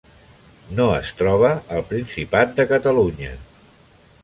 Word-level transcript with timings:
No 0.79 0.87
es 0.99 1.11
troba 1.19 1.51
al 1.77 1.85
Principat 1.91 2.57
de 2.61 2.65
Catalunya. 2.73 3.37